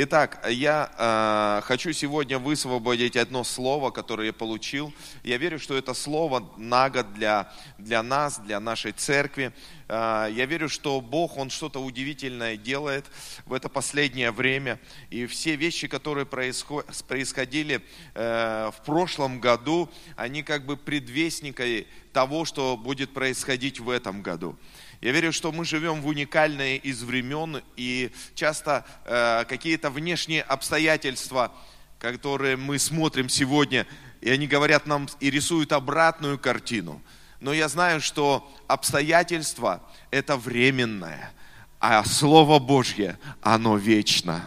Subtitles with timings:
[0.00, 4.94] Итак, я э, хочу сегодня высвободить одно слово, которое я получил.
[5.24, 9.52] Я верю, что это слово на год для, для нас, для нашей церкви.
[9.88, 13.06] Э, я верю, что Бог, Он что-то удивительное делает
[13.44, 14.78] в это последнее время.
[15.10, 17.80] И все вещи, которые происходили
[18.14, 24.56] э, в прошлом году, они как бы предвестникой того, что будет происходить в этом году.
[25.00, 31.52] Я верю, что мы живем в уникальные из времен, и часто э, какие-то внешние обстоятельства,
[32.00, 33.86] которые мы смотрим сегодня,
[34.20, 37.00] и они говорят нам и рисуют обратную картину.
[37.38, 41.32] Но я знаю, что обстоятельства– это временное,
[41.78, 44.44] а Слово Божье, оно вечно.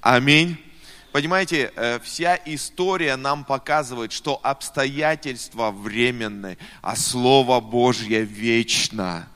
[0.00, 0.56] Аминь.
[1.12, 9.28] Понимаете, э, вся история нам показывает, что обстоятельства временные, а Слово Божье вечно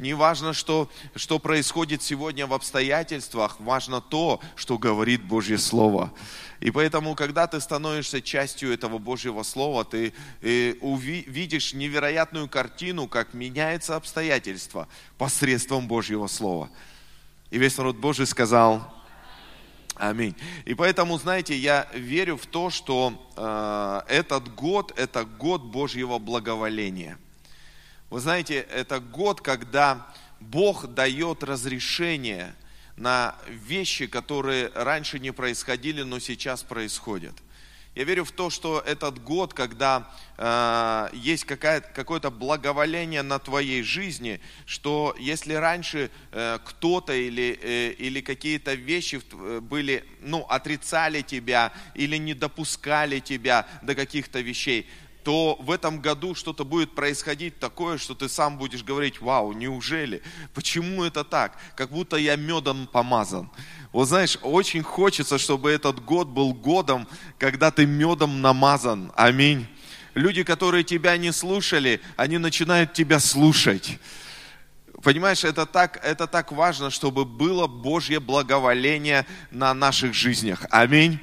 [0.00, 6.12] не важно, что, что происходит сегодня в обстоятельствах, важно то, что говорит Божье Слово.
[6.60, 13.34] И поэтому, когда ты становишься частью этого Божьего Слова, ты э, увидишь невероятную картину, как
[13.34, 16.70] меняется обстоятельства посредством Божьего Слова.
[17.50, 18.94] И весь народ Божий сказал,
[19.96, 20.34] Аминь.
[20.64, 27.18] И поэтому, знаете, я верю в то, что э, этот год– это год Божьего благоволения–
[28.10, 30.06] вы знаете, это год, когда
[30.40, 32.54] Бог дает разрешение
[32.96, 37.34] на вещи, которые раньше не происходили, но сейчас происходят.
[37.94, 44.40] Я верю в то, что этот год, когда э, есть какое-то благоволение на твоей жизни,
[44.64, 51.72] что если раньше э, кто-то или, э, или какие-то вещи э, были, ну, отрицали тебя
[51.94, 54.88] или не допускали тебя до каких-то вещей,
[55.22, 60.22] то в этом году что-то будет происходить такое, что ты сам будешь говорить, вау, неужели?
[60.54, 61.58] Почему это так?
[61.76, 63.50] Как будто я медом помазан.
[63.92, 67.06] Вот знаешь, очень хочется, чтобы этот год был годом,
[67.38, 69.12] когда ты медом намазан.
[69.16, 69.66] Аминь.
[70.14, 73.98] Люди, которые тебя не слушали, они начинают тебя слушать.
[75.02, 80.66] Понимаешь, это так, это так важно, чтобы было Божье благоволение на наших жизнях.
[80.70, 81.18] Аминь.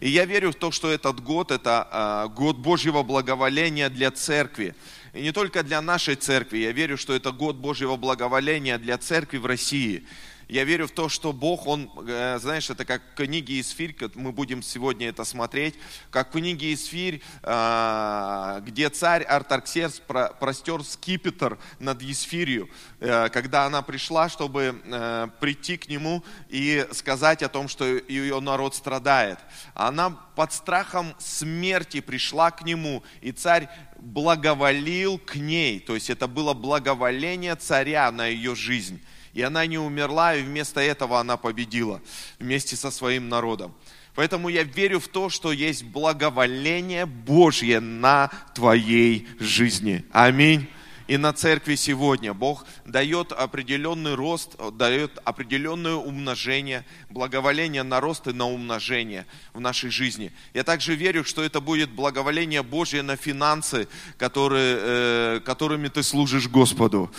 [0.00, 4.74] И я верю в то, что этот год– это а, год Божьего благоволения для церкви.
[5.12, 6.58] И не только для нашей церкви.
[6.58, 10.06] Я верю, что это год Божьего благоволения для церкви в России.
[10.48, 14.62] Я верю в то, что Бог, Он, э, знаешь, это как книги Исфирь, мы будем
[14.62, 15.74] сегодня это смотреть,
[16.10, 20.00] как книги Исфирь, а, где царь Артаксерс
[20.40, 22.70] простер скипетр над Исфирью,
[23.00, 28.40] э, когда она пришла, чтобы э, прийти к нему и сказать о том, что ее
[28.40, 29.38] народ страдает.
[29.74, 36.26] Она под страхом смерти пришла к нему, и царь благоволил к ней, то есть это
[36.26, 39.02] было благоволение царя на ее жизнь.
[39.38, 42.02] И она не умерла, и вместо этого она победила
[42.40, 43.72] вместе со своим народом.
[44.16, 50.04] Поэтому я верю в то, что есть благоволение Божье на твоей жизни.
[50.10, 50.66] Аминь.
[51.08, 58.34] И на церкви сегодня Бог дает определенный рост, дает определенное умножение, благоволение на рост и
[58.34, 59.24] на умножение
[59.54, 60.32] в нашей жизни.
[60.52, 63.88] Я также верю, что это будет благоволение Божье на финансы,
[64.18, 67.10] которые, э, которыми ты служишь Господу.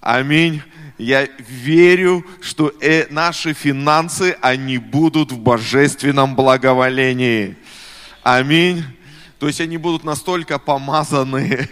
[0.00, 0.62] Аминь.
[0.96, 7.56] Я верю, что э, наши финансы, они будут в божественном благоволении.
[8.22, 8.84] Аминь.
[9.40, 11.66] То есть они будут настолько помазаны,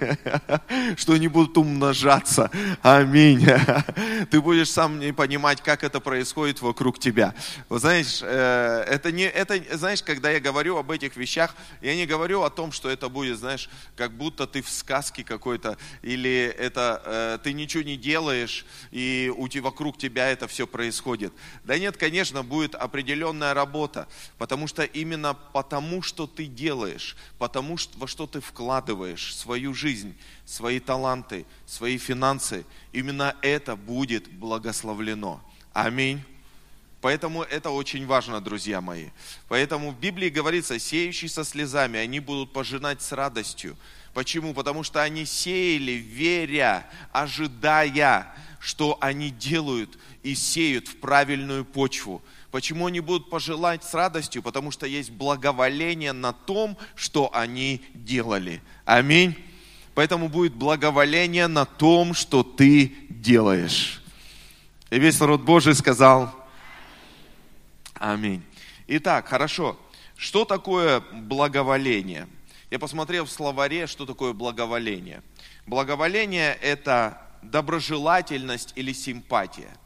[0.96, 2.50] что они будут умножаться.
[2.80, 3.46] Аминь.
[4.30, 7.34] Ты будешь сам не понимать, как это происходит вокруг тебя.
[7.68, 12.06] Вы знаешь, э, это не, это, знаешь, когда я говорю об этих вещах, я не
[12.06, 17.02] говорю о том, что это будет, знаешь, как будто ты в сказке какой-то, или это
[17.04, 21.34] э, ты ничего не делаешь, и у тебя, вокруг тебя это все происходит.
[21.64, 24.08] Да нет, конечно, будет определенная работа,
[24.38, 30.14] потому что именно потому, что ты делаешь, потому тому, во что ты вкладываешь свою жизнь,
[30.46, 35.42] свои таланты, свои финансы, именно это будет благословлено.
[35.72, 36.22] Аминь.
[37.00, 39.08] Поэтому это очень важно, друзья мои.
[39.48, 43.76] Поэтому в Библии говорится, сеющие со слезами, они будут пожинать с радостью.
[44.14, 44.54] Почему?
[44.54, 52.22] Потому что они сеяли, веря, ожидая, что они делают и сеют в правильную почву.
[52.50, 54.42] Почему они будут пожелать с радостью?
[54.42, 58.62] Потому что есть благоволение на том, что они делали.
[58.84, 59.36] Аминь.
[59.94, 64.02] Поэтому будет благоволение на том, что ты делаешь.
[64.90, 66.34] И весь народ Божий сказал
[67.98, 68.42] Аминь.
[68.86, 69.76] Итак, хорошо.
[70.16, 72.28] Что такое благоволение?
[72.70, 75.22] Я посмотрел в словаре, что такое благоволение.
[75.66, 79.76] Благоволение– это доброжелательность или симпатия.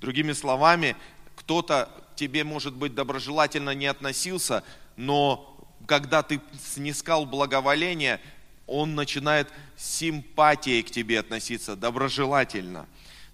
[0.00, 0.96] Другими словами,
[1.34, 4.64] кто-то тебе, может быть, доброжелательно не относился,
[4.96, 5.48] но
[5.86, 6.40] когда ты
[6.74, 8.20] снискал благоволение,
[8.66, 12.86] он начинает симпатией к тебе относиться, доброжелательно.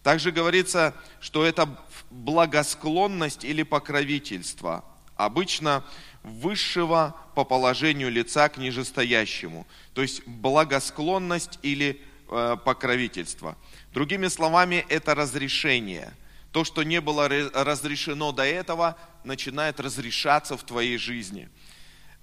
[0.02, 1.68] Также говорится, что это
[2.10, 4.84] благосклонность или покровительство.
[5.16, 5.84] Обычно
[6.22, 9.66] высшего по положению лица к нижестоящему.
[9.94, 13.56] То есть благосклонность или э, покровительство.
[13.92, 16.12] Другими словами, это разрешение.
[16.52, 21.48] То, что не было разрешено до этого, начинает разрешаться в твоей жизни.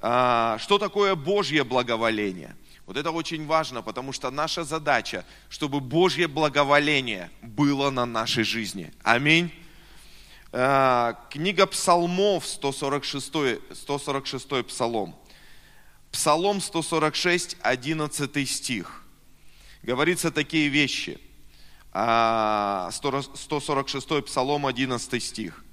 [0.02, 2.56] А, что такое Божье благоволение?
[2.86, 8.92] Вот это очень важно, потому что наша задача, чтобы Божье благоволение было на нашей жизни.
[9.04, 9.52] Аминь.
[10.52, 13.32] А, книга Псалмов, 146,
[13.74, 15.16] 146 Псалом.
[16.12, 19.04] Псалом 146, 11 стих.
[19.84, 21.20] Говорится такие вещи.
[21.96, 25.64] 146 а, Псалом, 11 стих.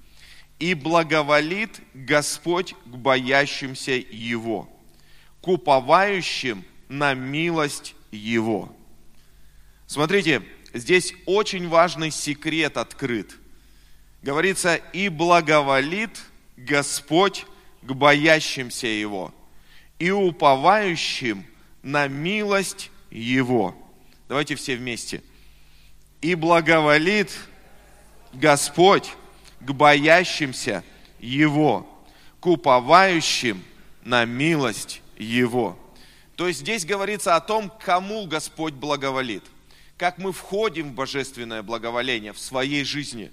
[0.57, 4.69] «И благоволит Господь к боящимся Его,
[5.41, 8.73] к уповающим на милость Его».
[9.85, 10.43] Смотрите,
[10.73, 13.37] здесь очень важный секрет открыт.
[14.21, 16.21] Говорится, «И благоволит
[16.55, 17.45] Господь
[17.81, 19.33] к боящимся Его,
[19.99, 21.45] и уповающим
[21.81, 23.75] на милость Его».
[24.29, 25.21] Давайте все вместе.
[26.23, 27.31] «И благоволит
[28.31, 29.11] Господь
[29.59, 30.83] к боящимся
[31.19, 31.87] Его,
[32.39, 33.63] к уповающим
[34.03, 35.77] на милость Его.
[36.37, 39.43] То есть здесь говорится о том, кому Господь благоволит.
[39.97, 43.31] Как мы входим в божественное благоволение в своей жизни.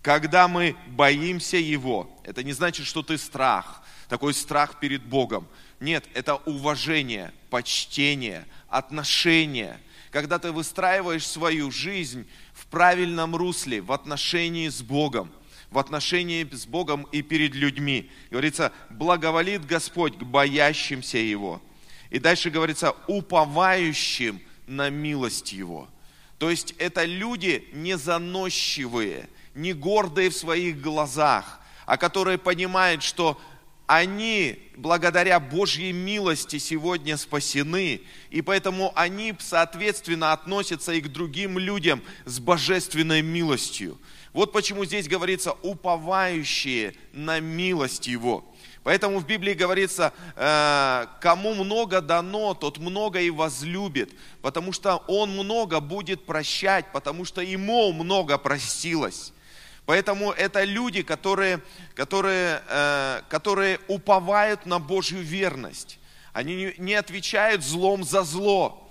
[0.00, 5.46] Когда мы боимся Его, это не значит, что ты страх, такой страх перед Богом.
[5.80, 9.78] Нет, это уважение, почтение, отношение.
[10.12, 15.32] Когда ты выстраиваешь свою жизнь в правильном русле, в отношении с Богом–
[15.72, 18.10] в отношении с Богом и перед людьми.
[18.30, 21.62] Говорится, благоволит Господь к боящимся Его.
[22.10, 25.88] И дальше говорится, уповающим на милость Его.
[26.38, 33.40] То есть это люди не заносчивые, не гордые в своих глазах, а которые понимают, что
[33.86, 38.00] они благодаря Божьей милости сегодня спасены,
[38.30, 43.98] и поэтому они соответственно относятся и к другим людям с божественной милостью.
[44.32, 48.44] Вот почему здесь говорится уповающие на милость Его.
[48.82, 55.30] Поэтому в Библии говорится, э, кому много дано, тот много и возлюбит, потому что он
[55.30, 59.32] много будет прощать, потому что ему много простилось.
[59.86, 61.60] Поэтому это люди, которые,
[61.94, 65.98] которые, э, которые уповают на Божью верность.
[66.32, 68.90] Они не отвечают злом за зло.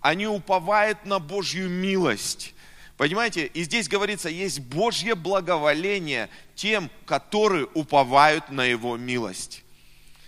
[0.00, 2.54] Они уповают на Божью милость.
[2.96, 9.64] Понимаете, и здесь говорится, есть Божье благоволение тем, которые уповают на Его милость.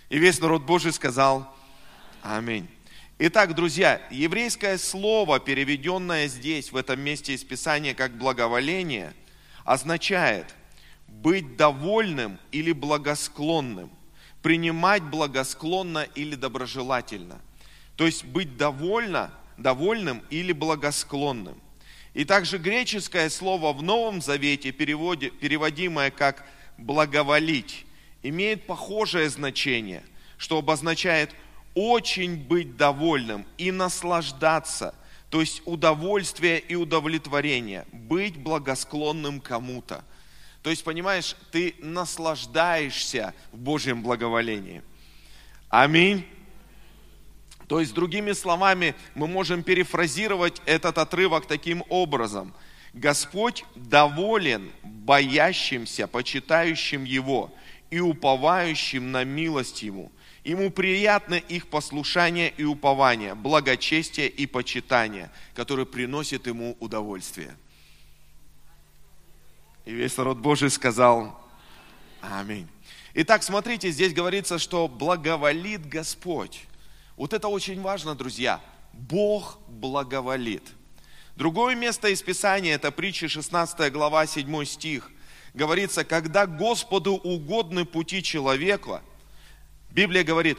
[0.09, 1.53] И весь народ Божий сказал
[2.21, 2.67] Аминь.
[3.17, 9.13] Итак, друзья, еврейское слово, переведенное здесь, в этом месте из Писания, как благоволение,
[9.65, 10.55] означает
[11.07, 13.91] быть довольным или благосклонным,
[14.41, 17.39] принимать благосклонно или доброжелательно.
[17.95, 21.61] То есть быть довольно, довольным или благосклонным–
[22.13, 26.45] и также греческое слово в Новом Завете, переводе, переводимое как
[26.77, 27.85] «благоволить»,
[28.21, 30.03] имеет похожее значение,
[30.37, 31.33] что обозначает
[31.73, 34.93] очень быть довольным и наслаждаться,
[35.31, 40.03] то есть удовольствие и удовлетворение, быть благосклонным кому-то.
[40.61, 44.83] То есть, понимаешь, ты наслаждаешься в Божьем благоволении.
[45.69, 46.27] Аминь.
[47.67, 52.53] То есть, другими словами, мы можем перефразировать этот отрывок таким образом.
[52.93, 57.55] Господь доволен боящимся, почитающим Его
[57.89, 60.11] и уповающим на милость Ему.
[60.43, 67.55] Ему приятно их послушание и упование, благочестие и почитание, которые приносят Ему удовольствие.
[69.85, 71.39] И весь народ Божий сказал
[72.21, 72.67] Аминь.
[73.13, 76.61] Итак, смотрите, здесь говорится, что благоволит Господь.
[77.17, 78.61] Вот это очень важно, друзья.
[78.93, 80.63] Бог благоволит.
[81.35, 85.11] Другое место из Писания, это притча 16 глава, 7 стих.
[85.53, 89.01] Говорится, когда Господу угодны пути человека,
[89.91, 90.57] Библия говорит,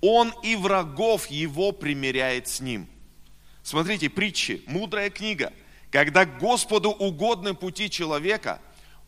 [0.00, 2.86] он и врагов его примиряет с ним.
[3.62, 5.52] Смотрите, притчи, мудрая книга.
[5.90, 8.60] Когда Господу угодны пути человека,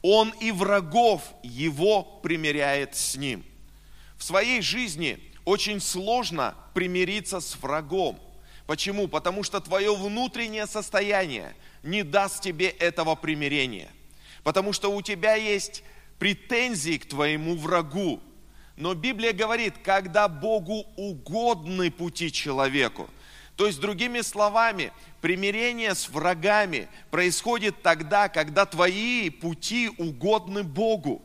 [0.02, 3.44] он и врагов его примиряет с ним.
[4.16, 8.18] В своей жизни очень сложно примириться с врагом.
[8.66, 9.08] Почему?
[9.08, 13.90] Потому что твое внутреннее состояние не даст тебе этого примирения.
[14.42, 15.82] Потому что у тебя есть
[16.18, 18.20] претензий к твоему врагу.
[18.76, 23.08] Но Библия говорит, когда Богу угодны пути человеку.
[23.56, 24.92] То есть, другими словами,
[25.22, 31.22] примирение с врагами происходит тогда, когда твои пути угодны Богу.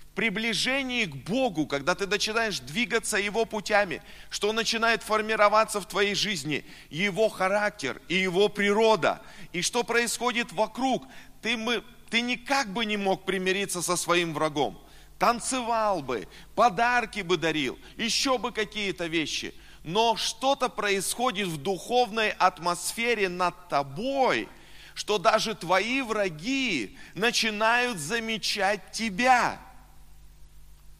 [0.00, 6.14] В приближении к Богу, когда ты начинаешь двигаться Его путями, что начинает формироваться в твоей
[6.14, 9.20] жизни, Его характер и Его природа.
[9.52, 11.06] И что происходит вокруг,
[11.42, 14.83] ты, мы, ты никак бы не мог примириться со своим врагом
[15.18, 19.54] танцевал бы, подарки бы дарил, еще бы какие-то вещи.
[19.82, 24.48] Но что-то происходит в духовной атмосфере над тобой,
[24.94, 29.60] что даже твои враги начинают замечать тебя.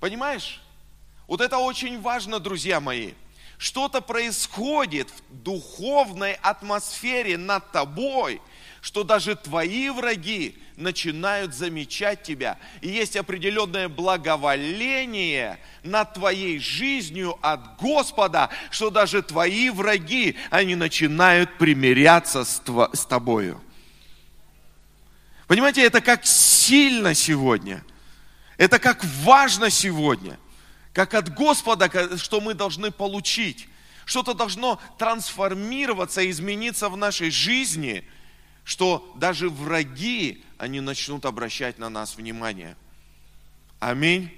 [0.01, 0.61] Понимаешь?
[1.27, 3.13] Вот это очень важно, друзья мои.
[3.57, 8.41] Что-то происходит в духовной атмосфере над тобой–
[8.85, 12.59] что даже твои враги начинают замечать тебя.
[12.83, 21.57] И есть определенное благоволение над твоей жизнью от Господа, что даже твои враги, они начинают
[21.57, 23.59] примиряться с, тво, с тобою.
[25.47, 27.83] Понимаете, это как сильно сегодня.
[28.59, 30.39] Это как важно сегодня.
[30.93, 33.67] Как от Господа, что мы должны получить.
[34.05, 38.07] Что-то должно трансформироваться, измениться в нашей жизни–
[38.65, 42.77] что даже враги, они начнут обращать на нас внимание.
[43.79, 44.31] Аминь.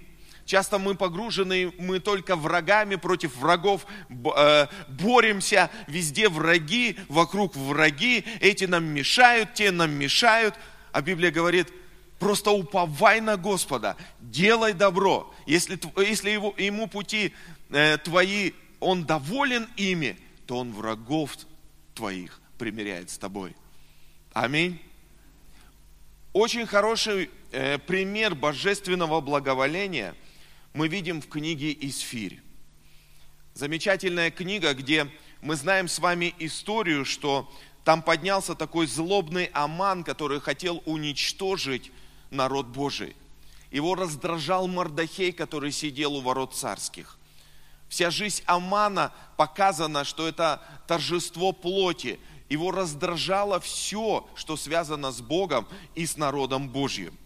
[0.45, 8.65] Часто мы погружены, мы только врагами против врагов э, боремся, везде враги, вокруг враги, эти
[8.65, 10.55] нам мешают, те нам мешают.
[10.93, 11.69] А Библия говорит,
[12.21, 15.35] просто уповай на Господа, делай добро.
[15.47, 17.35] Если, если его, ему пути
[17.71, 20.17] э, твои, он доволен ими,
[20.47, 21.37] то он врагов
[21.95, 23.57] твоих примиряет с тобой.
[24.39, 24.79] Аминь.
[26.35, 30.15] Очень хороший э, пример божественного благоволения
[30.75, 32.43] мы видим в книге Исфирь.
[33.55, 37.51] Замечательная книга, где мы знаем с вами историю, что
[37.83, 41.91] там поднялся такой злобный Аман, который хотел уничтожить
[42.31, 43.17] народ Божий.
[43.71, 47.17] Его раздражал Мардахей, который сидел у ворот царских.
[47.89, 55.67] Вся жизнь Амана показана, что это торжество плоти, его раздражало все, что связано с Богом
[55.95, 57.17] и с народом Божьим.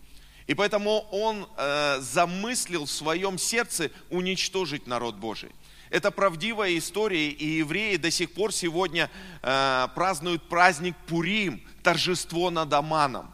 [0.46, 5.50] И поэтому он э, замыслил в своем сердце уничтожить народ Божий.
[5.90, 9.10] Это правдивая история, и евреи до сих пор сегодня
[9.42, 13.32] э, празднуют праздник Пурим, торжество над Аманом.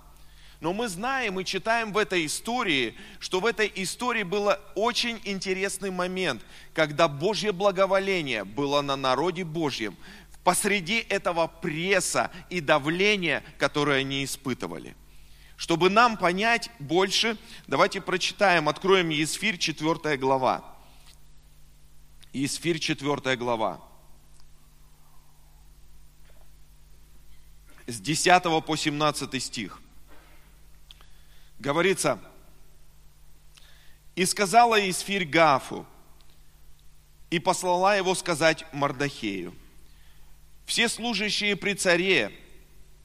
[0.61, 5.91] Но мы знаем и читаем в этой истории, что в этой истории был очень интересный
[5.91, 9.97] момент, когда Божье благоволение было на народе Божьем,
[10.47, 14.95] посреди этого пресса и давления, которое они испытывали.
[15.57, 17.37] Чтобы нам понять больше,
[17.67, 20.63] давайте прочитаем, откроем Есфирь 4 глава.
[22.33, 23.83] Есфирь 4 глава.
[27.89, 29.83] С 10 по 17 стих.
[31.59, 32.21] Говорится,
[34.15, 35.85] «И сказала Есфирь Гафу,
[37.31, 39.53] и послала его сказать Мардахею,
[40.67, 42.33] все служащие при царе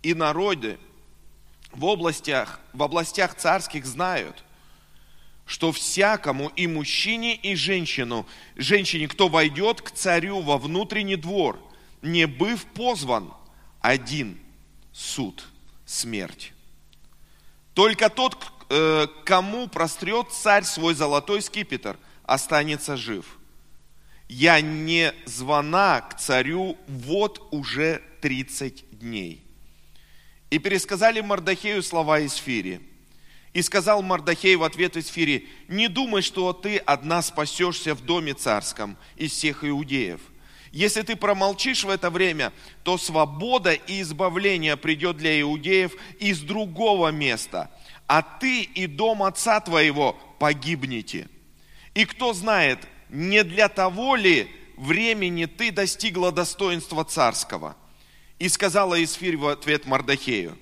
[0.01, 0.79] и народы
[1.71, 4.43] в областях, в областях царских знают,
[5.45, 8.25] что всякому и мужчине, и женщину,
[8.55, 11.59] женщине, кто войдет к царю во внутренний двор,
[12.01, 13.31] не быв позван,
[13.79, 14.39] один
[14.91, 15.47] суд,
[15.85, 16.53] смерть.
[17.75, 23.37] Только тот, э, кому прострет царь свой золотой скипетр, останется жив–
[24.31, 29.43] я не звона к царю вот уже 30 дней.
[30.49, 32.79] И пересказали Мардахею слова из.
[33.51, 35.09] И сказал Мардахей в ответ из
[35.67, 40.21] не думай, что ты одна спасешься в доме царском из всех иудеев.
[40.71, 47.09] Если ты промолчишь в это время, то свобода и избавление придет для иудеев из другого
[47.09, 47.69] места,
[48.07, 51.27] а ты и дом отца твоего погибнете.
[51.93, 52.79] И кто знает,
[53.11, 57.75] не для того ли времени ты достигла достоинства царского?
[58.39, 60.57] И сказала Исфирь в ответ Мардахею,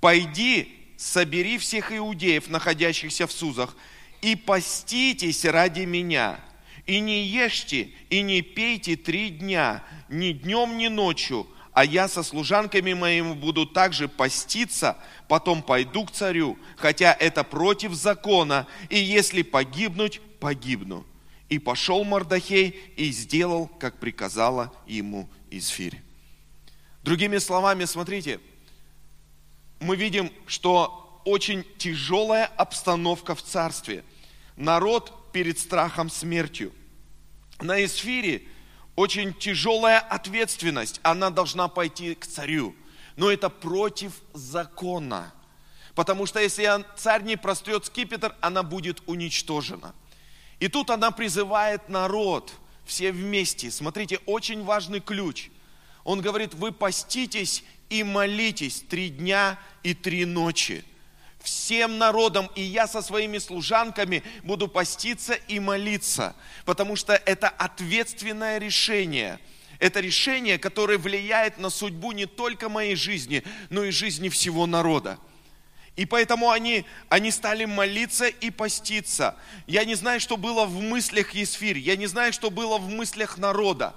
[0.00, 3.76] пойди, собери всех иудеев, находящихся в Сузах,
[4.22, 6.40] и поститесь ради меня,
[6.86, 12.22] и не ешьте, и не пейте три дня, ни днем, ни ночью, а я со
[12.22, 14.96] служанками моими буду также поститься,
[15.28, 21.04] потом пойду к царю, хотя это против закона, и если погибнуть, погибну.
[21.48, 26.02] И пошел Мордахей и сделал, как приказала ему Исфирь.
[27.02, 28.40] Другими словами, смотрите,
[29.78, 34.04] мы видим, что очень тяжелая обстановка в царстве.
[34.56, 36.72] Народ перед страхом смертью.
[37.60, 38.42] На эсфире
[38.96, 41.00] очень тяжелая ответственность.
[41.02, 42.74] Она должна пойти к царю.
[43.16, 45.32] Но это против закона.
[45.94, 49.94] Потому что если царь не прострет скипетр, она будет уничтожена.
[50.60, 52.52] И тут она призывает народ,
[52.84, 53.70] все вместе.
[53.70, 55.50] Смотрите, очень важный ключ.
[56.04, 60.84] Он говорит, вы поститесь и молитесь три дня и три ночи.
[61.40, 66.34] Всем народом, и я со своими служанками буду поститься и молиться,
[66.64, 69.38] потому что это ответственное решение.
[69.78, 75.18] Это решение, которое влияет на судьбу не только моей жизни, но и жизни всего народа.
[75.96, 79.34] И поэтому они, они стали молиться и поститься.
[79.66, 83.38] Я не знаю, что было в мыслях Есфирь, я не знаю, что было в мыслях
[83.38, 83.94] народа.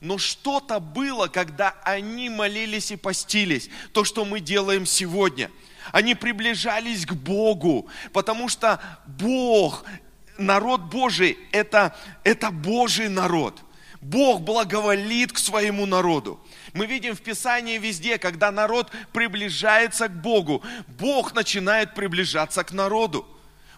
[0.00, 3.70] Но что-то было, когда они молились и постились.
[3.92, 5.50] То, что мы делаем сегодня.
[5.92, 9.84] Они приближались к Богу, потому что Бог,
[10.36, 13.62] народ Божий, это, это Божий народ.
[14.10, 16.40] Бог благоволит к своему народу.
[16.74, 23.26] Мы видим в Писании везде, когда народ приближается к Богу, Бог начинает приближаться к народу.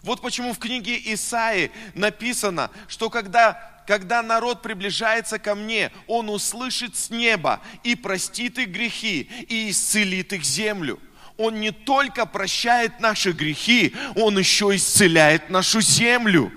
[0.03, 6.95] Вот почему в книге Исаи написано, что когда, когда народ приближается ко мне, он услышит
[6.95, 10.99] с неба и простит их грехи, и исцелит их землю.
[11.37, 16.51] Он не только прощает наши грехи, Он еще исцеляет нашу землю.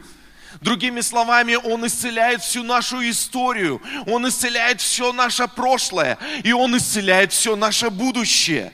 [0.62, 7.32] Другими словами, Он исцеляет всю нашу историю, Он исцеляет все наше прошлое, и Он исцеляет
[7.32, 8.72] все наше будущее.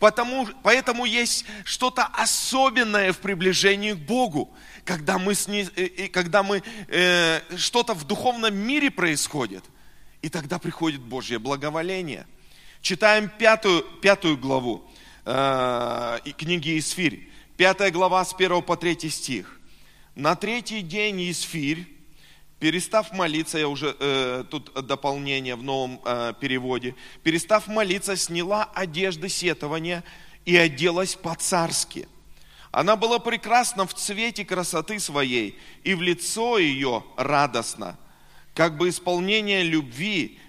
[0.00, 4.52] Потому, поэтому есть что-то особенное в приближении к Богу,
[4.84, 9.64] когда мы, сни, э, когда мы э, что-то в духовном мире происходит,
[10.22, 12.26] и тогда приходит Божье благоволение.
[12.82, 14.90] Читаем пятую, пятую главу
[15.24, 19.57] э, книги Исфирь, пятая глава с 1 по 3 стих.
[20.18, 21.86] На третий день Исфирь,
[22.58, 29.28] перестав молиться, я уже э, тут дополнение в новом э, переводе, перестав молиться, сняла одежды
[29.28, 30.02] сетования
[30.44, 32.08] и оделась по-царски.
[32.72, 37.96] Она была прекрасна в цвете красоты своей, и в лицо ее радостно,
[38.54, 40.40] как бы исполнение любви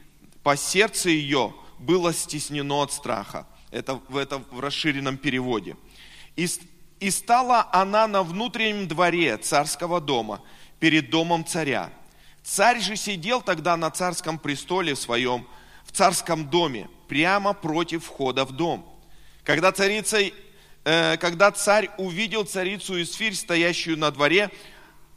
[0.42, 3.46] по сердцу ее было стеснено от страха.
[3.70, 5.78] Это, это в расширенном переводе.
[6.36, 6.48] И
[7.00, 10.42] и стала она на внутреннем дворе царского дома,
[10.80, 11.92] перед домом царя.
[12.44, 15.48] Царь же сидел тогда на царском престоле своем,
[15.84, 18.86] в царском доме, прямо против входа в дом.
[19.44, 20.20] Когда, царица,
[20.86, 24.52] э, когда царь увидел царицу Исфирь, стоящую на дворе,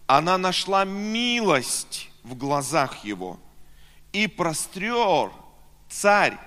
[0.06, 3.38] она нашла милость в глазах его.
[4.12, 5.30] И прострер
[5.88, 6.38] царь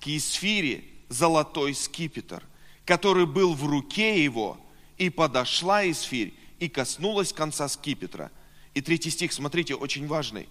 [0.00, 2.42] к Исфире золотой скипетр,
[2.84, 4.58] который был в руке его–
[4.98, 8.30] и подошла Исфирь и коснулась конца скипетра.
[8.74, 10.48] И третий стих, смотрите, очень важный.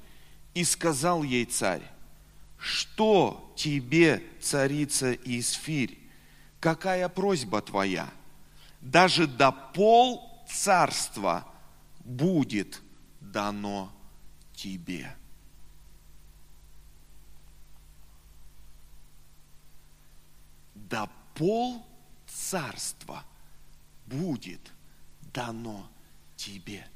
[0.54, 1.84] И сказал ей царь,
[2.58, 6.00] что тебе, царица Исфирь,
[6.60, 8.10] какая просьба твоя?
[8.82, 11.46] Даже до пол царства
[12.04, 12.82] будет
[13.20, 13.92] дано
[14.56, 15.14] тебе.
[20.74, 21.86] До пол
[22.26, 23.26] царства–
[24.08, 24.74] будет
[25.34, 25.88] дано
[26.36, 26.88] тебе.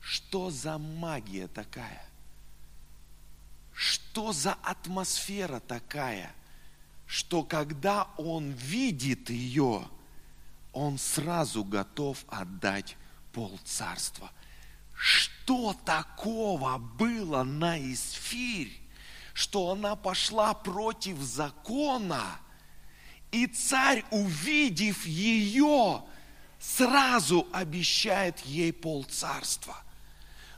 [0.00, 2.04] Что за магия такая?
[3.72, 6.32] Что за атмосфера такая,
[7.06, 9.88] что когда он видит ее,
[10.72, 12.96] он сразу готов отдать
[13.32, 14.30] пол царства.
[14.94, 18.80] Что такого было на Исфирь,
[19.32, 22.40] что она пошла против закона,
[23.30, 26.02] и царь, увидев ее,
[26.58, 29.76] сразу обещает ей полцарства.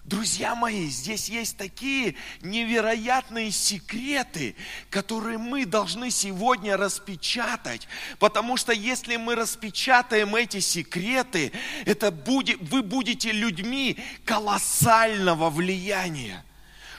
[0.04, 4.56] Друзья мои, здесь есть такие невероятные секреты,
[4.88, 7.86] которые мы должны сегодня распечатать.
[8.18, 11.52] Потому что если мы распечатаем эти секреты,
[11.84, 16.44] это будет, вы будете людьми колоссального влияния.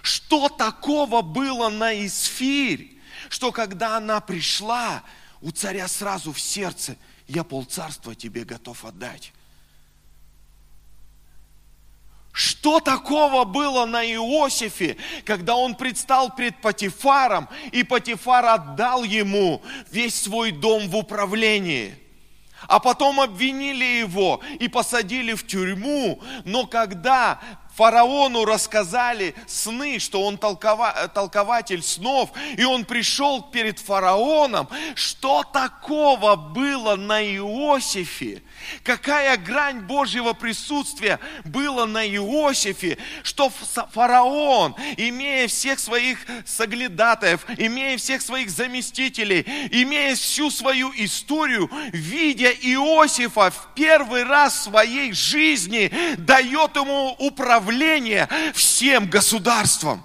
[0.03, 2.97] Что такого было на Исфирь,
[3.29, 5.03] что когда она пришла,
[5.41, 6.95] у царя сразу в сердце–
[7.31, 9.31] я полцарства тебе готов отдать.
[12.33, 20.15] Что такого было на Иосифе, когда он предстал пред Патифаром, и Патифар отдал ему весь
[20.15, 21.97] свой дом в управлении?
[22.67, 26.21] А потом обвинили его и посадили в тюрьму.
[26.45, 27.41] Но когда
[27.75, 36.35] фараону рассказали сны, что он толкова, толкователь снов, и он пришел перед фараоном, что такого
[36.35, 38.43] было на Иосифе,
[38.83, 48.21] какая грань Божьего присутствия была на Иосифе, что фараон, имея всех своих соглядатаев, имея всех
[48.21, 56.75] своих заместителей, имея всю свою историю, видя Иосифа в первый раз в своей жизни, дает
[56.75, 60.03] ему управление всем государством.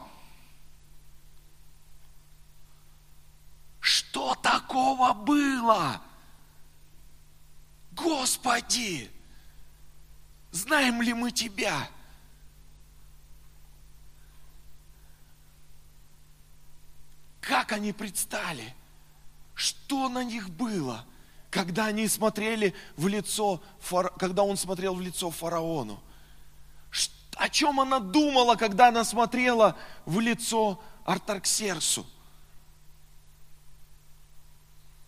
[3.81, 6.01] Что такого было?
[7.97, 9.11] Господи,
[10.53, 11.89] знаем ли мы Тебя?
[17.41, 18.75] Как они предстали?
[19.55, 21.05] Что на них было,
[21.51, 23.63] когда они смотрели в лицо,
[24.19, 26.03] когда он смотрел в лицо фараону?
[27.37, 32.07] о чем она думала, когда она смотрела в лицо Артарксерсу.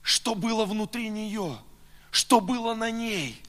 [0.03, 1.59] Что было внутри нее,
[2.11, 3.41] что было на ней,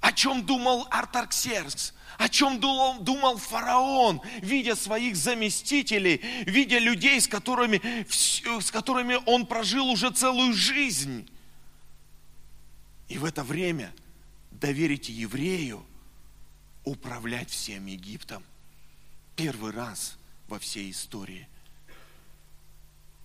[0.00, 7.28] о чем думал Артарксеркс, о чем думал, думал фараон, видя своих заместителей, видя людей, с
[7.28, 11.28] которыми, с которыми он прожил уже целую жизнь.
[13.08, 13.92] И в это время
[14.50, 15.84] доверите еврею–
[16.84, 18.42] управлять всем Египтом.
[19.36, 20.16] Первый раз
[20.48, 21.48] во всей истории.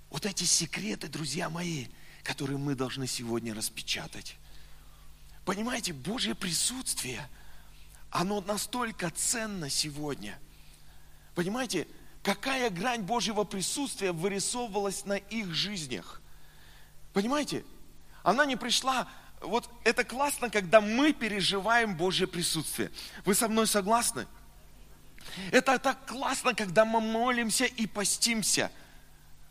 [0.10, 1.88] Вот эти секреты, друзья мои,
[2.24, 4.38] которые мы должны сегодня распечатать.
[5.48, 7.26] Понимаете, Божье присутствие,
[8.12, 10.38] оно настолько ценно сегодня.
[11.36, 11.88] Понимаете,
[12.22, 16.22] какая грань Божьего присутствия вырисовывалась на их жизнях.
[17.14, 17.64] Понимаете,
[18.24, 19.08] она не пришла
[19.40, 22.92] вот это классно, когда мы переживаем Божье присутствие.
[23.24, 24.28] Вы со мной согласны?
[25.52, 28.70] Это так классно, когда мы молимся и постимся.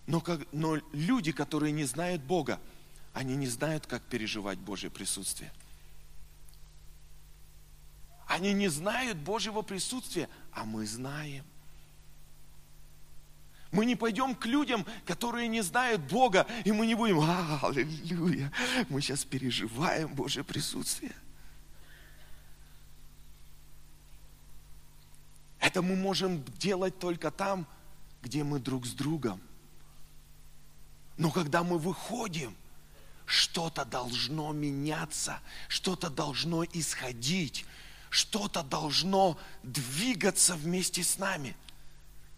[0.06, 2.60] Но, как, но люди, которые не знают Бога,
[3.14, 5.50] они не знают, как переживать Божье присутствие.
[8.26, 11.44] Они не знают Божьего присутствия, а мы знаем.
[13.70, 18.52] Мы не пойдем к людям, которые не знают Бога, и мы не будем, аллилуйя,
[18.88, 21.14] мы сейчас переживаем Божье присутствие.
[25.60, 27.66] Это мы можем делать только там,
[28.22, 29.40] где мы друг с другом.
[31.16, 32.54] Но когда мы выходим,
[33.24, 37.66] что-то должно меняться, что-то должно исходить,
[38.10, 41.56] что-то должно двигаться вместе с нами–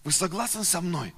[0.09, 1.13] вы согласны со мной?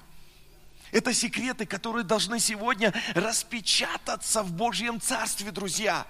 [0.90, 6.04] Это секреты, которые должны сегодня распечататься в Божьем Царстве, друзья.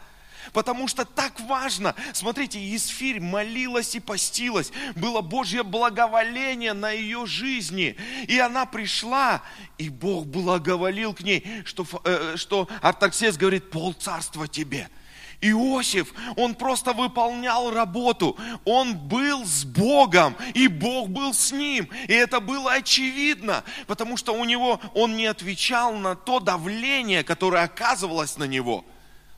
[0.55, 1.95] Потому что так важно.
[2.15, 4.73] Смотрите, Есфирь молилась и постилась.
[4.97, 7.99] Было Божье благоволение на ее жизни.
[8.27, 9.43] И она пришла,
[9.77, 14.89] и Бог благоволил к ней, что, э, что Артаксес говорит, пол царства тебе–
[15.41, 18.37] Иосиф, он просто выполнял работу.
[18.65, 21.89] Он был с Богом, и Бог был с ним.
[22.09, 27.65] И это было очевидно, потому что у него, он не отвечал на то давление, которое
[27.65, 28.85] оказывалось на него.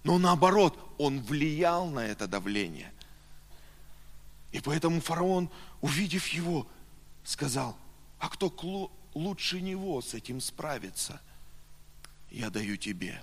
[0.02, 2.92] Но наоборот, он влиял на это давление.
[4.50, 5.48] И поэтому фараон,
[5.80, 6.66] увидев его,
[7.24, 7.76] сказал,
[8.18, 11.20] а кто лучше него с этим справится?
[12.30, 13.22] Я даю тебе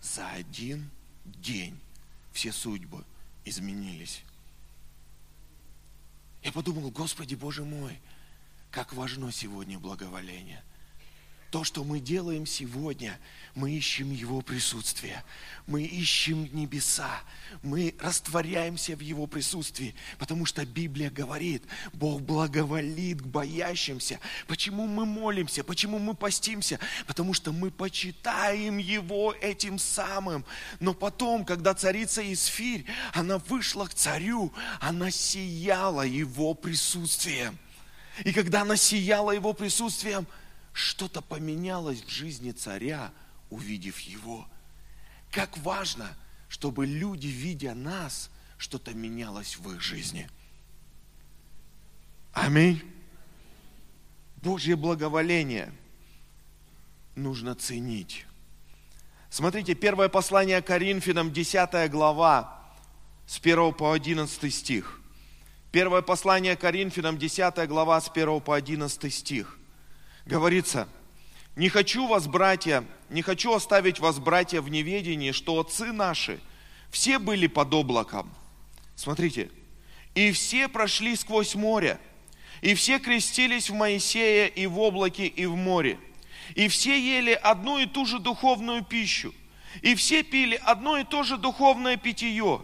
[0.00, 1.01] за один день
[2.32, 3.04] все судьбы
[3.44, 4.22] изменились.
[6.42, 8.00] Я подумал, Господи Боже мой,
[8.70, 10.62] как важно сегодня благоволение–
[11.52, 13.20] то, что мы делаем сегодня,
[13.54, 15.22] мы ищем Его присутствие,
[15.66, 17.10] мы ищем небеса,
[17.62, 21.62] мы растворяемся в Его присутствии, потому что Библия говорит,
[21.92, 24.18] Бог благоволит к боящимся.
[24.46, 26.78] Почему мы молимся, почему мы постимся?
[27.06, 30.46] Потому что мы почитаем Его этим самым.
[30.80, 37.58] Но потом, когда царица Исфирь, она вышла к царю, она сияла Его присутствием.
[38.24, 40.26] И когда она сияла Его присутствием–
[40.72, 43.12] что-то поменялось в жизни царя,
[43.50, 44.46] увидев его.
[45.30, 46.16] Как важно,
[46.48, 50.28] чтобы люди, видя нас, что-то менялось в их жизни.
[52.32, 52.82] Аминь.
[54.36, 55.72] Божье благоволение
[57.14, 58.26] нужно ценить.
[59.30, 62.60] Смотрите, первое послание Коринфянам, 10 глава,
[63.26, 65.00] с 1 по 11 стих.
[65.70, 69.58] Первое послание Коринфянам, 10 глава, с 1 по 11 стих
[70.26, 70.88] говорится,
[71.56, 76.40] не хочу вас, братья, не хочу оставить вас, братья, в неведении, что отцы наши
[76.90, 78.32] все были под облаком.
[78.96, 79.50] Смотрите,
[80.14, 81.98] и все прошли сквозь море,
[82.60, 85.98] И все крестились в Моисея и в облаке, и в море.
[86.54, 89.34] И все ели одну и ту же духовную пищу.
[89.80, 92.62] И все пили одно и то же духовное питье.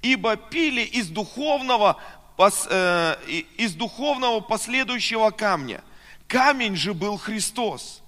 [0.00, 2.00] Ибо пили из духовного,
[2.38, 3.16] э,
[3.58, 5.82] из духовного последующего камня.
[6.28, 8.02] Камень же был Христос.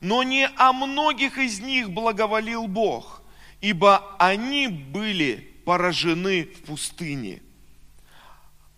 [0.00, 3.20] Но не о многих из них благоволил Бог,
[3.60, 7.42] ибо они были поражены в пустыне.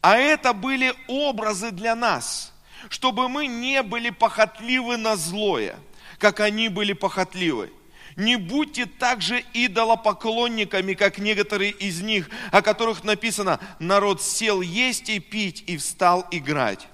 [0.01, 2.55] А это были образы для нас,
[2.89, 5.77] чтобы мы не были похотливы на злое,
[6.19, 7.71] как они были похотливы.
[8.17, 15.21] Не будьте также идолопоклонниками, как некоторые из них, о которых написано, народ сел есть и
[15.21, 16.89] пить и встал играть.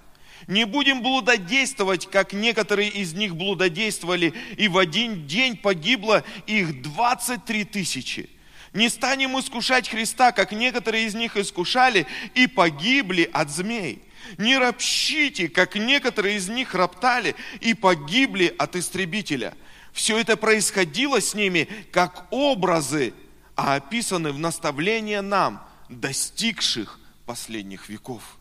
[0.47, 7.65] Не будем блудодействовать, как некоторые из них блудодействовали, и в один день погибло их 23
[7.65, 8.31] тысячи.
[8.73, 14.03] Не станем искушать Христа, как некоторые из них искушали и погибли от змей.
[14.39, 19.55] Не ропщите, как некоторые из них роптали и погибли от истребителя.
[19.93, 23.15] Все это происходило с ними как образы,
[23.55, 28.36] а описаны в наставление нам, достигших последних веков.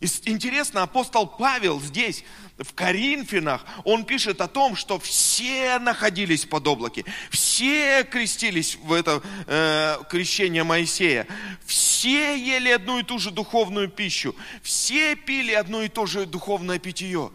[0.00, 2.24] Интересно, апостол Павел здесь,
[2.56, 9.22] в Коринфянах, он пишет о том, что все находились под облаке, все крестились в это
[9.46, 11.26] э, крещение Моисея,
[11.66, 16.78] все ели одну и ту же духовную пищу, все пили одно и то же духовное
[16.78, 17.30] питье.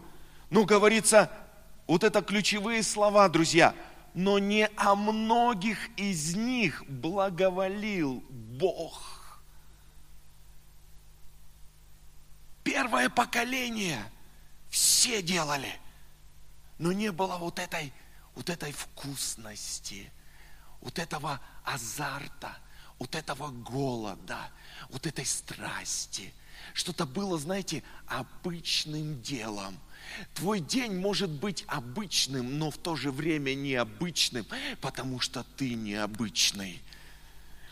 [0.50, 1.30] Ну, говорится,
[1.86, 3.74] вот это ключевые слова, друзья,
[4.14, 9.15] но не о многих из них благоволил Бог.
[12.66, 14.10] Первое поколение
[14.70, 15.72] все делали,
[16.78, 17.92] но не было вот этой,
[18.34, 20.10] вот этой вкусности,
[20.80, 22.58] вот этого азарта,
[22.98, 24.50] вот этого голода,
[24.88, 26.34] вот этой страсти.
[26.74, 29.78] Что-то было, знаете, обычным делом.
[30.34, 34.44] Твой день может быть обычным, но в то же время необычным,
[34.80, 36.82] потому что ты необычный.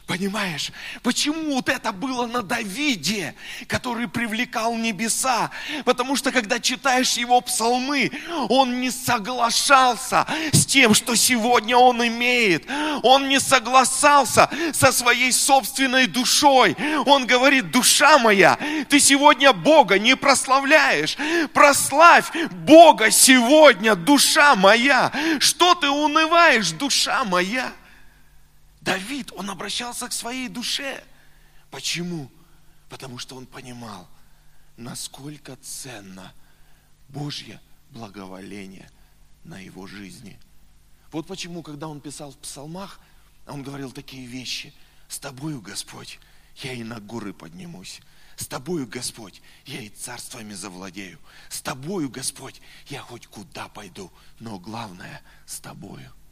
[0.06, 0.70] Понимаешь,
[1.02, 3.34] почему вот это было на Давиде,
[3.66, 5.50] который привлекал небеса?
[5.86, 8.10] Потому что когда читаешь его псалмы,
[8.50, 12.66] он не соглашался с тем, что сегодня он имеет.
[13.02, 16.76] Он не согласался со своей собственной душой.
[17.06, 18.58] Он говорит, душа моя,
[18.90, 21.16] ты сегодня Бога не прославляешь.
[21.54, 25.10] Прославь Бога сегодня, душа моя.
[25.40, 27.72] Что ты унываешь, душа моя?
[28.84, 31.02] Давид, он обращался к своей душе.
[31.70, 32.30] Почему?
[32.90, 34.06] Потому что он понимал,
[34.76, 36.34] насколько ценно
[37.08, 38.90] Божье благоволение
[39.42, 40.38] на его жизни.
[41.12, 43.00] Вот почему, когда он писал в псалмах,
[43.46, 44.74] он говорил такие вещи.
[45.08, 46.18] С тобою, Господь,
[46.56, 48.02] я и на горы поднимусь.
[48.36, 51.18] С тобою, Господь, я и царствами завладею.
[51.48, 56.12] С тобою, Господь, я хоть куда пойду, но главное, с тобою–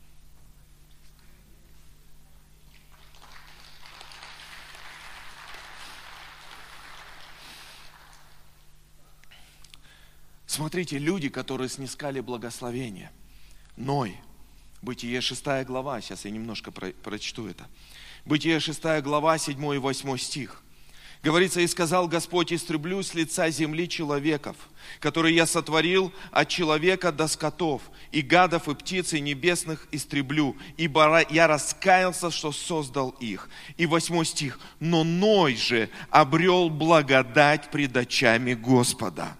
[10.53, 13.11] Смотрите, люди, которые снискали благословение.
[13.79, 14.19] Ной,
[14.83, 17.67] Бытие 6 глава, сейчас я немножко про, прочту это.
[18.27, 20.63] Бытие 6 глава, 7 и 8 стих.
[21.23, 24.59] Говорится, и сказал Господь, истреблю с лица земли человеков,
[25.01, 31.25] которые я сотворил от человека до скотов, и гадов, и птиц, и небесных истреблю, ибо
[31.31, 33.49] я раскаялся, что создал их.
[33.79, 34.61] И восьмой стих.
[34.81, 39.39] Но Ной же обрел благодать пред очами Господа.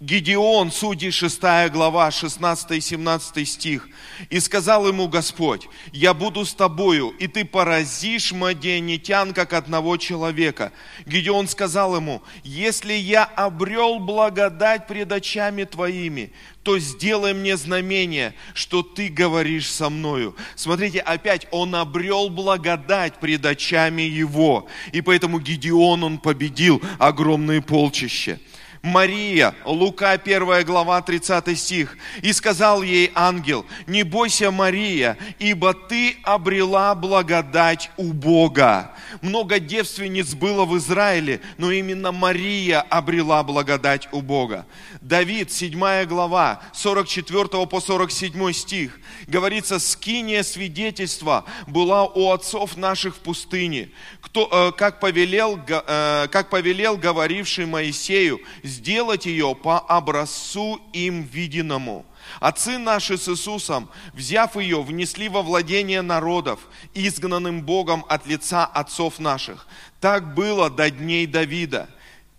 [0.00, 3.86] Гедеон, Судьи 6 глава, 16 и 17 стих.
[4.30, 10.72] «И сказал ему Господь, я буду с тобою, и ты поразишь мадианитян, как одного человека».
[11.04, 16.32] Гедеон сказал ему, если я обрел благодать пред очами твоими,
[16.62, 20.34] то сделай мне знамение, что ты говоришь со мною.
[20.56, 24.66] Смотрите, опять он обрел благодать пред очами его.
[24.92, 28.38] И поэтому Гедеон, он победил огромные полчища.
[28.82, 31.98] Мария, Лука 1 глава 30 стих.
[32.22, 38.92] И сказал ей ангел, не бойся, Мария, ибо ты обрела благодать у Бога.
[39.20, 44.66] Много девственниц было в Израиле, но именно Мария обрела благодать у Бога.
[45.02, 48.98] Давид, 7 глава, 44 по 47 стих.
[49.26, 53.90] Говорится, скиния свидетельства была у отцов наших в пустыне,
[54.20, 58.40] кто, э, как, повелел, э, как повелел говоривший Моисею,
[58.70, 62.06] сделать ее по образцу им виденному.
[62.38, 66.60] Отцы наши с Иисусом, взяв ее, внесли во владение народов,
[66.94, 69.66] изгнанным Богом от лица отцов наших.
[70.00, 71.88] Так было до дней Давида.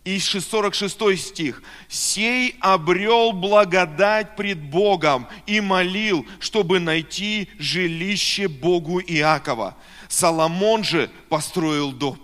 [0.04, 1.62] И 46 стих.
[1.88, 9.78] «Сей обрел благодать пред Богом и молил, чтобы найти жилище Богу Иакова.
[10.08, 12.17] Соломон же построил дом,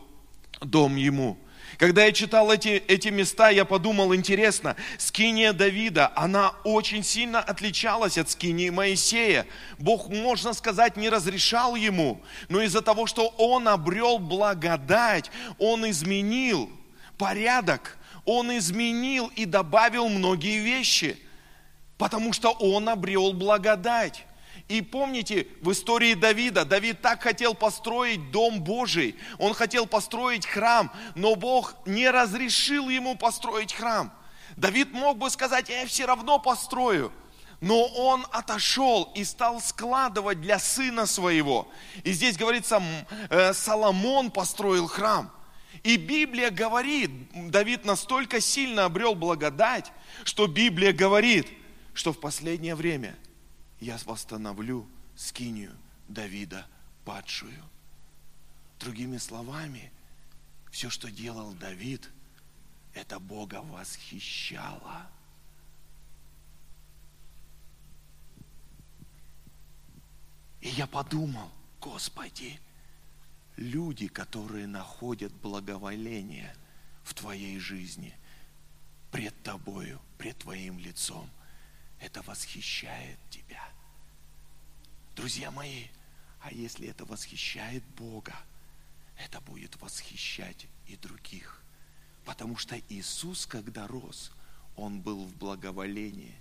[0.61, 1.37] дом ему».
[1.77, 8.17] Когда я читал эти, эти места, я подумал, интересно, скиния Давида, она очень сильно отличалась
[8.17, 9.45] от скинии Моисея.
[9.77, 16.71] Бог, можно сказать, не разрешал ему, но из-за того, что он обрел благодать, он изменил
[17.17, 21.17] порядок, он изменил и добавил многие вещи,
[21.97, 24.26] потому что он обрел благодать.
[24.67, 30.91] И помните, в истории Давида, Давид так хотел построить дом Божий, он хотел построить храм,
[31.15, 34.11] но Бог не разрешил ему построить храм.
[34.57, 37.13] Давид мог бы сказать, я все равно построю,
[37.61, 41.71] но он отошел и стал складывать для сына своего.
[42.03, 42.83] И здесь говорится,
[43.29, 45.31] э, Соломон построил храм.
[45.83, 49.93] И Библия говорит, Давид настолько сильно обрел благодать,
[50.25, 51.47] что Библия говорит,
[51.93, 53.15] что в последнее время–
[53.79, 55.75] я восстановлю скинию
[56.07, 56.67] Давида
[57.05, 57.63] падшую.
[58.79, 59.91] Другими словами,
[60.71, 62.09] все, что делал Давид,
[62.93, 65.07] это Бога восхищало.
[70.61, 72.59] И я подумал, Господи,
[73.55, 76.55] люди, которые находят благоволение
[77.03, 78.13] в Твоей жизни,
[79.11, 81.29] пред Тобою, пред Твоим лицом,
[81.99, 83.63] это восхищает тебя.
[85.15, 85.85] Друзья мои,
[86.41, 88.35] а если это восхищает Бога,
[89.17, 91.61] это будет восхищать и других.
[92.25, 94.31] Потому что Иисус, когда рос,
[94.75, 96.35] Он был в благоволении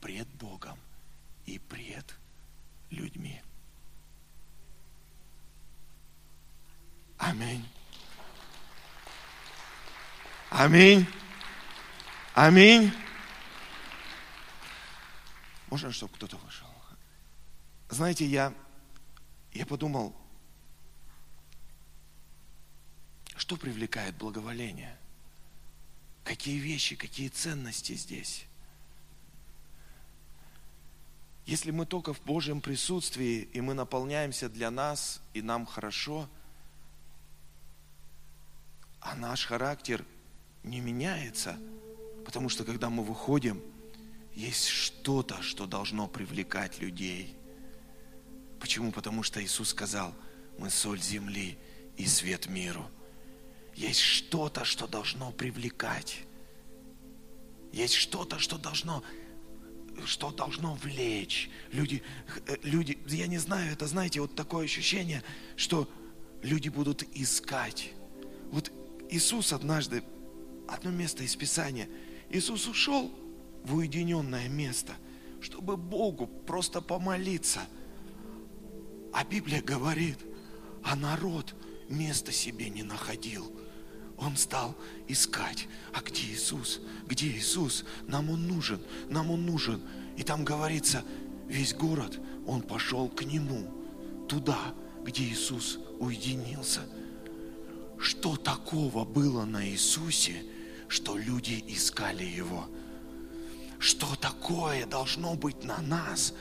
[0.00, 0.78] пред Богом
[1.44, 2.14] и пред
[2.90, 3.42] людьми.
[7.18, 7.64] Аминь.
[10.50, 11.06] Аминь.
[12.34, 12.92] Аминь.
[15.74, 16.68] Можно, чтобы кто-то вышел?
[17.90, 18.54] Знаете, я,
[19.52, 20.14] я подумал,
[23.34, 24.96] что привлекает благоволение?
[26.22, 28.46] Какие вещи, какие ценности здесь?
[31.44, 36.28] Если мы только в Божьем присутствии, и мы наполняемся для нас, и нам хорошо,
[39.00, 40.04] а наш характер
[40.62, 41.58] не меняется,
[42.24, 43.60] потому что когда мы выходим–
[44.34, 47.36] есть что-то, что должно привлекать людей.
[48.58, 48.92] Почему?
[48.92, 50.14] Потому что Иисус сказал,
[50.58, 51.58] мы соль земли
[51.96, 52.90] и свет миру.
[53.74, 56.22] Есть что-то, что должно привлекать.
[57.72, 59.02] Есть что-то, что должно,
[60.04, 61.50] что должно влечь.
[61.72, 62.02] Люди,
[62.46, 65.22] э, люди, я не знаю, это, знаете, вот такое ощущение,
[65.56, 65.88] что
[66.42, 67.92] люди будут искать.
[68.50, 68.70] Вот
[69.10, 70.04] Иисус однажды,
[70.68, 71.88] одно место из Писания,
[72.30, 73.12] Иисус ушел,
[73.64, 74.92] в уединенное место,
[75.40, 77.60] чтобы Богу просто помолиться.
[79.12, 80.18] А Библия говорит,
[80.82, 81.54] а народ
[81.88, 83.50] места себе не находил.
[84.16, 84.76] Он стал
[85.08, 86.80] искать, а где Иисус?
[87.08, 87.84] Где Иисус?
[88.06, 89.82] Нам Он нужен, нам Он нужен.
[90.16, 91.02] И там говорится,
[91.48, 93.68] весь город, он пошел к Нему,
[94.28, 94.74] туда,
[95.04, 96.82] где Иисус уединился.
[97.98, 100.44] Что такого было на Иисусе,
[100.88, 102.66] что люди искали Его?
[103.84, 106.32] Что такое должно быть на нас,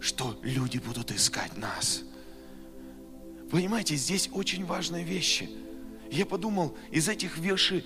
[0.00, 2.02] что люди будут искать нас.
[3.48, 5.48] Понимаете, здесь очень важные вещи.
[6.10, 7.84] Я подумал, из этих выше,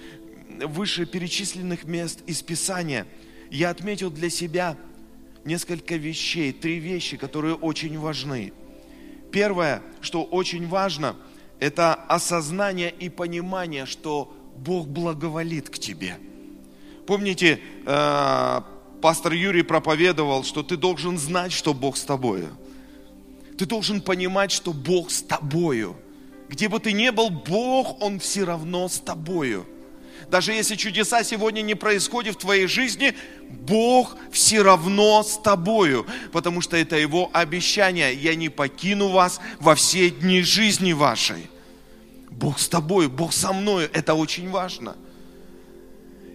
[1.05, 3.07] перечисленных мест из Писания
[3.51, 4.75] я отметил для себя
[5.45, 8.55] несколько вещей, три вещи, которые очень важны.
[9.31, 11.15] Первое, что очень важно,
[11.61, 16.17] это осознание и понимание, что Бог благоволит к тебе.
[17.07, 18.61] Помните, э,
[19.05, 22.49] пастор Юрий проповедовал, что ты должен знать, что Бог с тобою.
[23.59, 25.95] Ты должен понимать, что Бог с тобою.
[26.49, 29.67] Где бы ты ни был, Бог, Он все равно с тобою.
[30.31, 33.13] Даже если чудеса сегодня не происходят в твоей жизни,
[33.51, 38.15] Бог все равно с тобою, потому что это Его обещание.
[38.15, 41.51] Я не покину вас во все дни жизни вашей.
[42.31, 43.85] Бог с тобой, Бог со мной.
[43.93, 44.97] Это очень важно.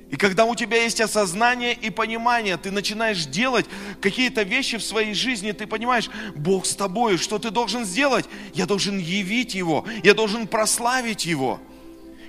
[0.09, 3.67] И когда у тебя есть осознание и понимание, ты начинаешь делать
[4.01, 8.25] какие-то вещи в своей жизни, ты понимаешь, Бог с тобой, что ты должен сделать?
[8.53, 11.59] Я должен явить Его, я должен прославить Его.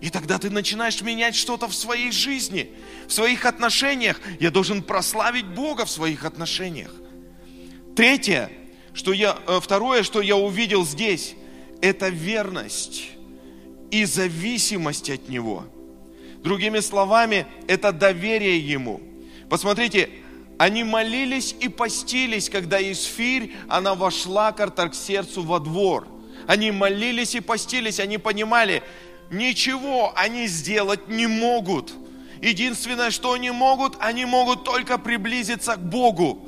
[0.03, 2.71] И тогда ты начинаешь менять что-то в своей жизни,
[3.07, 4.21] в своих отношениях.
[4.41, 6.95] Я должен прославить Бога в своих отношениях.
[7.97, 8.51] Третье,
[8.93, 11.35] что я, э, второе, что я увидел здесь,
[11.81, 13.09] это верность
[13.91, 15.65] и зависимость от Него–
[16.43, 19.01] Другими словами, это доверие Ему.
[19.49, 20.09] Посмотрите,
[20.59, 26.07] они молились и постились, когда Исфирь, она вошла к Артаксерцу во двор.
[26.47, 28.83] Они молились и постились, они понимали,
[29.31, 31.93] ничего они сделать не могут.
[32.41, 36.47] Единственное, что они могут, они могут только приблизиться к Богу.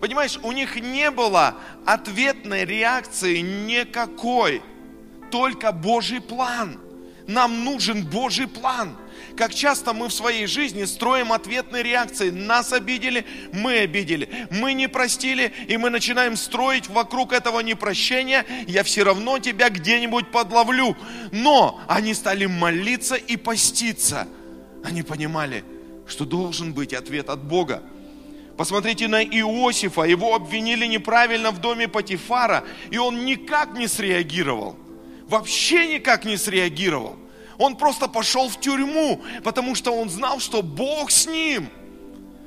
[0.00, 1.54] Понимаешь, у них не было
[1.86, 4.62] ответной реакции никакой,
[5.30, 6.78] только Божий план.
[7.28, 8.96] Нам нужен Божий план.
[9.36, 12.30] Как часто мы в своей жизни строим ответные реакции.
[12.30, 14.48] Нас обидели, мы обидели.
[14.50, 18.46] Мы не простили, и мы начинаем строить вокруг этого непрощения.
[18.66, 20.96] Я все равно тебя где-нибудь подловлю.
[21.30, 24.26] Но они стали молиться и поститься.
[24.82, 25.64] Они понимали,
[26.06, 27.82] что должен быть ответ от Бога.
[28.56, 34.76] Посмотрите на Иосифа, его обвинили неправильно в доме Патифара, и он никак не среагировал.
[35.28, 37.16] Вообще никак не среагировал.
[37.58, 41.68] Он просто пошел в тюрьму, потому что он знал, что Бог с ним.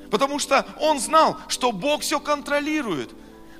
[0.09, 3.11] Потому что он знал, что Бог все контролирует.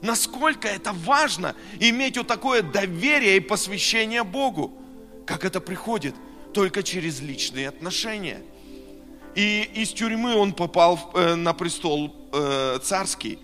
[0.01, 4.73] Насколько это важно иметь вот такое доверие и посвящение Богу.
[5.25, 6.15] Как это приходит?
[6.53, 8.41] Только через личные отношения.
[9.35, 13.39] И из тюрьмы он попал э, на престол э, царский.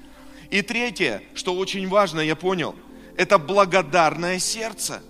[0.50, 2.76] И третье, что очень важно, я понял,
[3.16, 5.02] это благодарное сердце.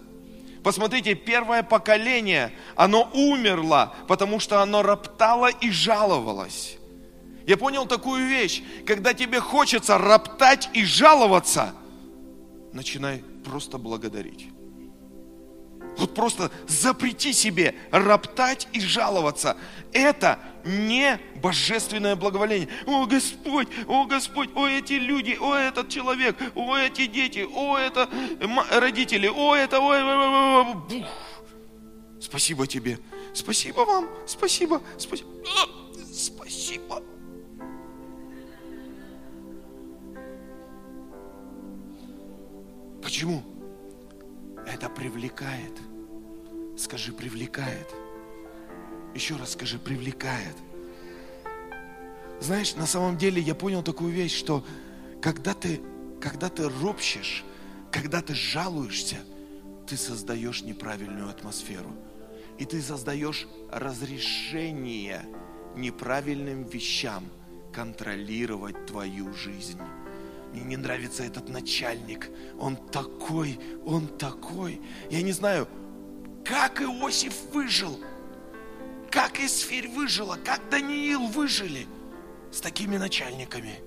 [0.67, 6.77] Посмотрите, первое поколение, оно умерло, потому что оно роптало и жаловалось.
[7.45, 11.73] Я понял такую вещь, когда тебе хочется роптать и жаловаться,
[12.73, 14.49] начинай просто благодарить.
[15.97, 19.57] Вот просто запрети себе роптать и жаловаться.
[19.93, 22.69] Это не божественное благоволение.
[22.85, 28.09] О, Господь, о, Господь, о, эти люди, о, этот человек, о, эти дети, о, это
[28.71, 31.07] родители, о, это, о, о, о, о.
[32.21, 32.99] Спасибо тебе.
[33.33, 34.09] Спасибо вам.
[34.25, 34.81] Спасибо.
[34.97, 35.29] Спасибо.
[36.13, 37.01] Спасибо.
[43.01, 43.41] Почему?
[44.67, 45.86] Это привлекает.
[46.77, 47.87] Скажи, привлекает.
[49.15, 50.55] Еще раз скажи, привлекает.
[52.39, 54.63] Знаешь, на самом деле я понял такую вещь, что
[55.21, 55.81] когда ты,
[56.21, 57.43] когда ты ропщешь,
[57.91, 59.17] когда ты жалуешься,
[59.87, 61.91] ты создаешь неправильную атмосферу.
[62.59, 65.25] И ты создаешь разрешение
[65.75, 67.25] неправильным вещам
[67.73, 69.79] контролировать твою жизнь.
[70.53, 72.29] Мне не нравится этот начальник.
[72.59, 74.81] Он такой, он такой.
[75.09, 75.67] Я не знаю,
[76.47, 77.99] как Иосиф выжил,
[79.11, 81.87] как Исфирь выжила, как Даниил выжили
[82.51, 83.79] с такими начальниками.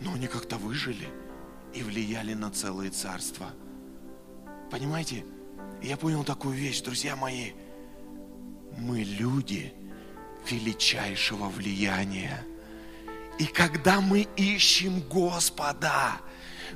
[0.00, 1.08] Но они как-то выжили
[1.72, 3.50] и влияли на целые царства.
[4.70, 5.24] Понимаете?
[5.82, 7.52] Я понял такую вещь, друзья мои.
[8.76, 9.72] Мы люди
[10.50, 12.44] величайшего влияния.
[13.38, 16.20] И когда мы ищем Господа,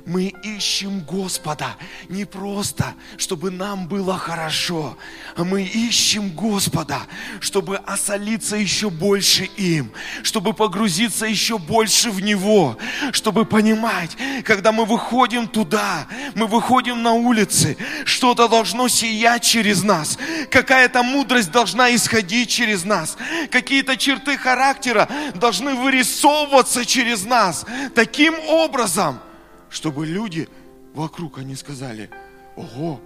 [0.05, 1.75] мы ищем Господа
[2.09, 4.97] не просто, чтобы нам было хорошо,
[5.35, 7.01] а мы ищем Господа,
[7.39, 9.91] чтобы осолиться еще больше им,
[10.23, 12.77] чтобы погрузиться еще больше в Него,
[13.11, 20.17] чтобы понимать, когда мы выходим туда, мы выходим на улицы, что-то должно сиять через нас,
[20.49, 23.17] какая-то мудрость должна исходить через нас,
[23.51, 27.65] какие-то черты характера должны вырисовываться через нас.
[27.93, 29.19] Таким образом–
[29.71, 30.49] чтобы люди
[30.93, 32.09] вокруг, они сказали,
[32.57, 32.99] ого,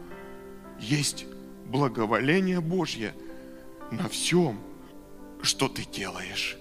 [0.79, 1.25] есть
[1.67, 3.13] благоволение Божье
[3.91, 4.59] на всем,
[5.41, 6.57] что ты делаешь.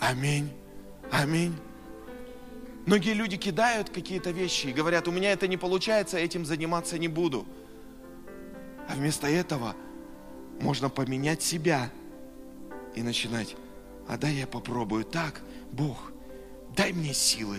[0.00, 0.50] Аминь.
[1.12, 1.54] Аминь.
[2.84, 7.08] Многие люди кидают какие-то вещи и говорят, у меня это не получается, этим заниматься не
[7.08, 7.46] буду.
[8.88, 9.76] А вместо этого
[10.60, 11.90] можно поменять себя
[12.96, 13.56] и начинать,
[14.08, 15.40] а дай я попробую так,
[15.70, 16.12] Бог,
[16.76, 17.58] дай мне силы.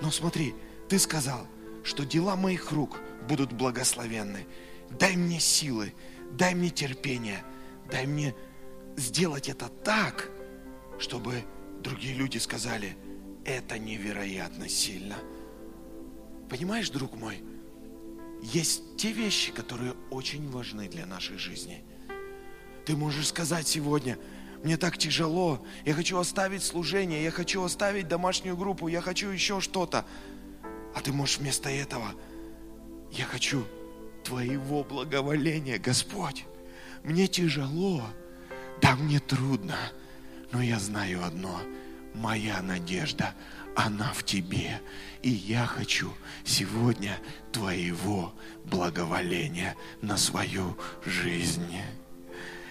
[0.00, 0.54] Но смотри,
[0.94, 1.48] ты сказал,
[1.82, 4.46] что дела моих рук будут благословенны.
[4.92, 5.92] Дай мне силы,
[6.30, 7.42] дай мне терпение,
[7.90, 8.32] дай мне
[8.96, 10.30] сделать это так,
[11.00, 11.42] чтобы
[11.80, 12.96] другие люди сказали,
[13.44, 15.16] это невероятно сильно.
[16.48, 17.42] Понимаешь, друг мой,
[18.40, 21.82] есть те вещи, которые очень важны для нашей жизни.
[22.86, 24.16] Ты можешь сказать сегодня,
[24.62, 29.60] мне так тяжело, я хочу оставить служение, я хочу оставить домашнюю группу, я хочу еще
[29.60, 30.06] что-то.
[30.94, 32.12] А ты можешь вместо этого,
[33.10, 33.64] я хочу
[34.22, 36.46] Твоего благоволения, Господь.
[37.02, 38.02] Мне тяжело,
[38.80, 39.76] да мне трудно,
[40.50, 41.60] но я знаю одно,
[42.14, 43.34] моя надежда,
[43.76, 44.80] она в Тебе.
[45.22, 46.12] И я хочу
[46.44, 47.18] сегодня
[47.52, 48.32] Твоего
[48.64, 51.76] благоволения на свою жизнь.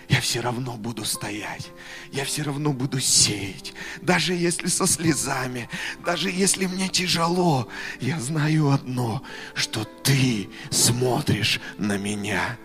[0.10, 1.72] Я все равно буду стоять,
[2.12, 5.70] я все равно буду сеять, даже если со слезами,
[6.06, 7.68] даже если мне тяжело,
[7.99, 9.24] я знаю одно,
[9.54, 12.58] что ты смотришь на меня.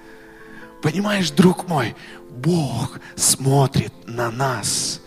[0.82, 1.96] Понимаешь, друг мой,
[2.30, 5.00] Бог смотрит на нас.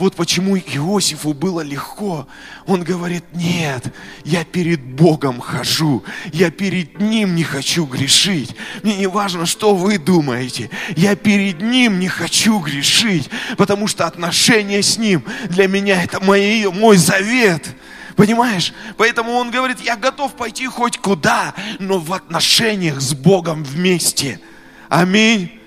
[0.00, 2.26] Вот почему Иосифу было легко.
[2.64, 3.92] Он говорит, нет,
[4.24, 8.56] я перед Богом хожу, я перед Ним не хочу грешить.
[8.82, 13.28] Мне не важно, что вы думаете, я перед Ним не хочу грешить,
[13.58, 17.68] потому что отношения с Ним для меня это мой, мой завет.
[18.16, 18.72] Понимаешь?
[18.96, 24.40] Поэтому он говорит, я готов пойти хоть куда, но в отношениях с Богом вместе.
[24.88, 25.60] Аминь.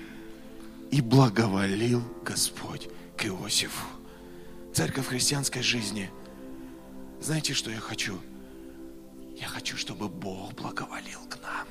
[0.90, 3.93] И благоволил Господь к Иосифу
[4.74, 6.10] церковь христианской жизни,
[7.20, 8.20] знаете, что я хочу?
[9.40, 11.66] Я хочу, чтобы Бог благоволил к нам.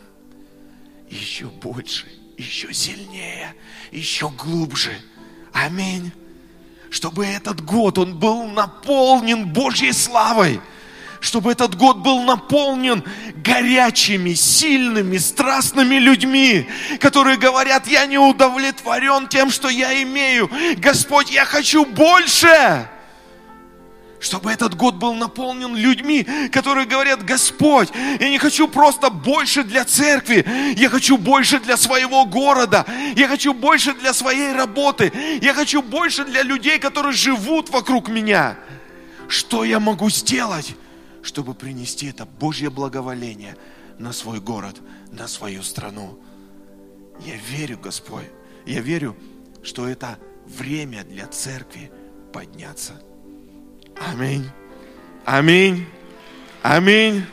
[1.10, 3.54] Еще больше, еще сильнее,
[3.92, 4.94] еще глубже.
[5.52, 6.12] Аминь.
[6.90, 10.60] Чтобы этот год, он был наполнен Божьей славой–
[11.24, 13.02] чтобы этот год был наполнен
[13.38, 16.68] горячими, сильными, страстными людьми,
[17.00, 20.52] которые говорят, я не удовлетворен тем, что я имею.
[20.78, 22.90] Господь, я хочу больше
[24.20, 27.90] чтобы этот год был наполнен людьми, которые говорят, Господь,
[28.22, 30.46] я не хочу просто больше для церкви,
[30.78, 32.86] я хочу больше для своего города,
[33.18, 35.12] я хочу больше для своей работы,
[35.42, 38.56] я хочу больше для людей, которые живут вокруг меня.
[39.28, 40.74] Что я могу сделать,
[41.24, 43.58] чтобы принести это Божье благоволение
[43.98, 44.80] на свой город,
[45.12, 46.20] на свою страну?
[47.26, 48.30] Я верю, Господь,
[48.66, 49.16] я верю,
[49.64, 51.92] что это время для церкви
[52.32, 53.02] подняться.
[53.96, 54.50] Аминь.
[55.26, 55.86] Аминь.
[56.62, 57.26] Аминь.